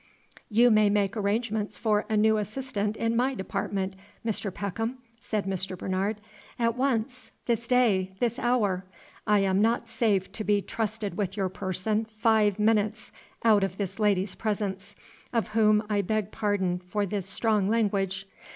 "You 0.49 0.71
may 0.71 0.89
make 0.89 1.15
arrangements 1.15 1.77
for 1.77 2.05
a 2.09 2.17
new 2.17 2.37
assistant 2.37 2.97
in 2.97 3.15
my 3.15 3.35
department, 3.35 3.95
Mr. 4.25 4.51
Peckham," 4.51 4.97
said 5.19 5.45
Mr. 5.45 5.77
Bernard, 5.77 6.19
"at 6.57 6.75
once, 6.75 7.29
this 7.45 7.67
day, 7.67 8.11
this 8.19 8.39
hour. 8.39 8.83
I 9.27 9.41
am 9.41 9.61
not 9.61 9.87
safe 9.87 10.31
to 10.31 10.43
be 10.43 10.59
trusted 10.59 11.17
with 11.17 11.37
your 11.37 11.49
person 11.49 12.05
five 12.17 12.57
minutes 12.57 13.11
out 13.45 13.63
of 13.63 13.77
this 13.77 13.99
lady's 13.99 14.33
presence, 14.33 14.95
of 15.31 15.49
whom 15.49 15.83
I 15.87 16.01
beg 16.01 16.31
pardon 16.31 16.79
for 16.79 17.05
this 17.05 17.27
strong 17.27 17.69
language. 17.69 18.27